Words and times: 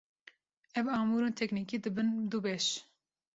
Ev 0.79 0.85
amûrên 0.99 1.33
teknîkî 1.39 1.77
dibin 1.83 2.09
du 2.29 2.37
beş. 2.45 2.65